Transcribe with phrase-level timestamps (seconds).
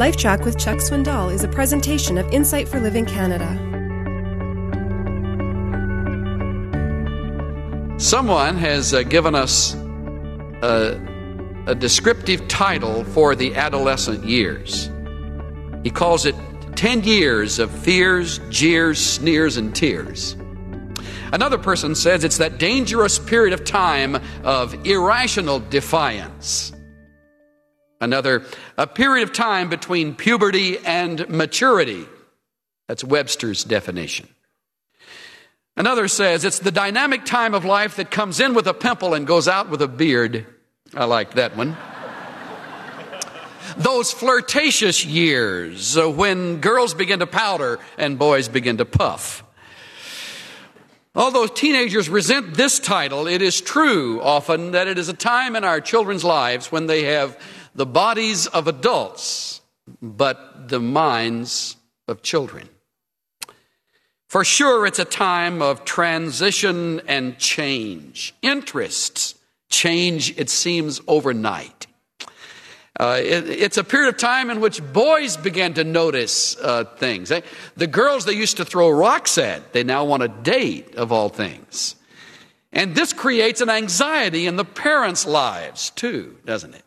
[0.00, 3.46] LifeTrac with Chuck Swindoll is a presentation of Insight for Living Canada.
[7.98, 10.98] Someone has uh, given us a,
[11.66, 14.90] a descriptive title for the adolescent years.
[15.82, 16.34] He calls it
[16.76, 20.34] 10 years of fears, jeers, sneers, and tears.
[21.30, 26.72] Another person says it's that dangerous period of time of irrational defiance.
[28.00, 28.44] Another,
[28.78, 32.06] a period of time between puberty and maturity.
[32.88, 34.28] That's Webster's definition.
[35.76, 39.26] Another says it's the dynamic time of life that comes in with a pimple and
[39.26, 40.46] goes out with a beard.
[40.94, 41.76] I like that one.
[43.76, 49.44] Those flirtatious years uh, when girls begin to powder and boys begin to puff.
[51.14, 55.64] Although teenagers resent this title, it is true often that it is a time in
[55.64, 57.38] our children's lives when they have
[57.74, 59.60] the bodies of adults,
[60.00, 61.76] but the minds
[62.08, 62.68] of children.
[64.28, 68.32] For sure, it's a time of transition and change.
[68.42, 69.34] Interests
[69.68, 71.86] change, it seems, overnight.
[72.98, 77.32] Uh, it, it's a period of time in which boys begin to notice uh, things.
[77.76, 81.28] The girls they used to throw rocks at, they now want to date, of all
[81.28, 81.96] things.
[82.72, 86.84] And this creates an anxiety in the parents' lives, too, doesn't it?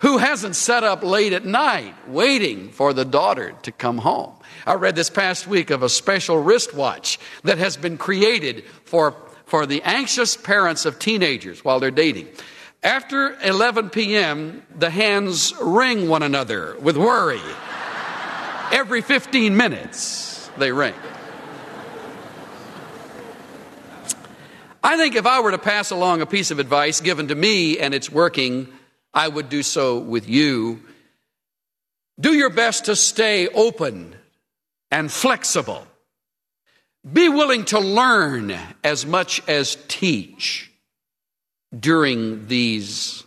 [0.00, 4.32] Who hasn't sat up late at night waiting for the daughter to come home?
[4.66, 9.66] I read this past week of a special wristwatch that has been created for, for
[9.66, 12.28] the anxious parents of teenagers while they're dating.
[12.82, 17.40] After 11 p.m., the hands ring one another with worry.
[18.72, 20.94] Every 15 minutes, they ring.
[24.82, 27.78] I think if I were to pass along a piece of advice given to me
[27.78, 28.72] and it's working,
[29.12, 30.80] I would do so with you.
[32.18, 34.14] Do your best to stay open
[34.90, 35.86] and flexible.
[37.10, 40.70] Be willing to learn as much as teach
[41.78, 43.24] during these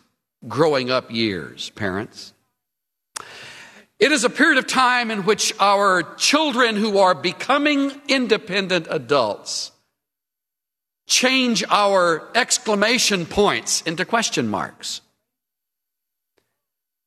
[0.47, 2.34] growing up years, parents.
[4.00, 9.72] It is a period of time in which our children who are becoming independent adults
[11.08, 15.02] change our exclamation points into question marks.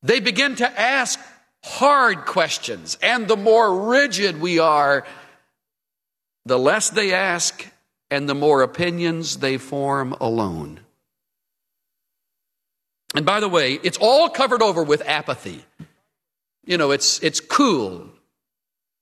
[0.07, 1.19] They begin to ask
[1.65, 5.05] hard questions, and the more rigid we are,
[6.45, 7.67] the less they ask
[8.09, 10.79] and the more opinions they form alone.
[13.15, 15.65] And by the way, it's all covered over with apathy.
[16.65, 18.07] You know, it's, it's cool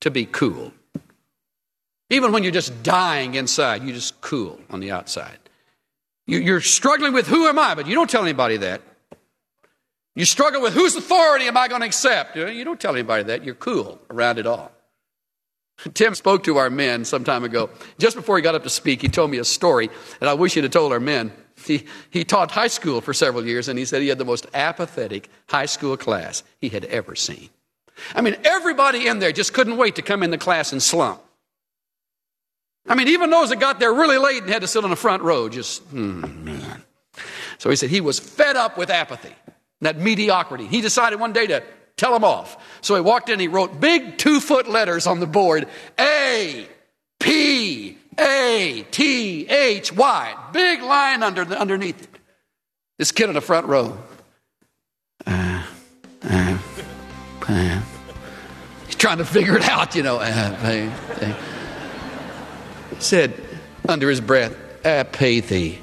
[0.01, 0.73] to be cool.
[2.09, 5.37] Even when you're just dying inside, you just cool on the outside.
[6.25, 8.81] You, you're struggling with who am I, but you don't tell anybody that.
[10.15, 12.35] You struggle with whose authority am I going to accept?
[12.35, 13.43] You don't tell anybody that.
[13.43, 14.71] You're cool around it all.
[15.93, 17.69] Tim spoke to our men some time ago.
[17.99, 19.89] Just before he got up to speak, he told me a story,
[20.21, 21.33] and I wish he'd have told our men.
[21.65, 24.47] He, he taught high school for several years, and he said he had the most
[24.53, 27.49] apathetic high school class he had ever seen.
[28.13, 31.21] I mean, everybody in there just couldn't wait to come in the class and slump.
[32.87, 34.95] I mean, even those that got there really late and had to sit on the
[34.95, 36.83] front row, just, hmm, man.
[37.57, 39.33] So he said he was fed up with apathy,
[39.81, 40.67] that mediocrity.
[40.67, 41.63] He decided one day to
[41.97, 42.57] tell them off.
[42.81, 45.67] So he walked in, he wrote big two foot letters on the board
[45.99, 46.67] A,
[47.19, 50.49] P, a T H Y.
[50.53, 52.09] Big line under the, underneath it.
[52.97, 53.97] This kid in the front row.
[55.25, 55.63] Uh,
[56.23, 56.57] uh,
[57.47, 57.81] uh,
[58.85, 60.17] he's trying to figure it out, you know.
[60.17, 60.89] Uh,
[62.89, 63.33] he said
[63.87, 64.55] under his breath,
[64.85, 65.81] apathy.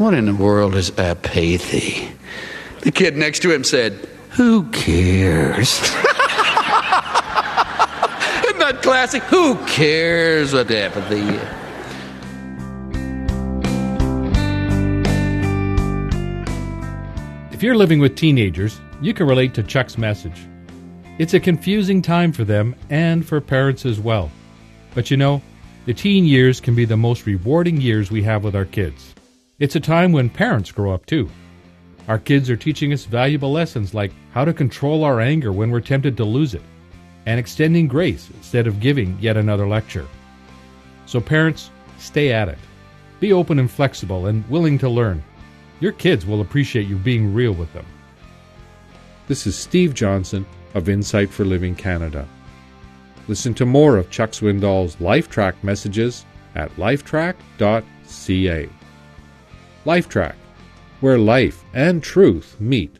[0.00, 2.10] What in the world is apathy?
[2.80, 3.92] The kid next to him said,
[4.30, 5.78] Who cares?
[8.58, 9.22] that classic?
[9.24, 11.42] Who cares what apathy is?
[17.52, 20.46] If you're living with teenagers, you can relate to Chuck's message.
[21.18, 24.32] It's a confusing time for them and for parents as well.
[24.94, 25.42] But you know,
[25.84, 29.14] the teen years can be the most rewarding years we have with our kids.
[29.60, 31.28] It's a time when parents grow up too.
[32.08, 35.82] Our kids are teaching us valuable lessons like how to control our anger when we're
[35.82, 36.62] tempted to lose it,
[37.26, 40.06] and extending grace instead of giving yet another lecture.
[41.04, 42.56] So, parents, stay at it.
[43.20, 45.22] Be open and flexible and willing to learn.
[45.80, 47.84] Your kids will appreciate you being real with them.
[49.28, 52.26] This is Steve Johnson of Insight for Living Canada.
[53.28, 56.24] Listen to more of Chuck Swindoll's LifeTrac messages
[56.54, 58.70] at lifetrac.ca.
[59.84, 60.34] LifeTrac,
[61.00, 62.98] where life and truth meet.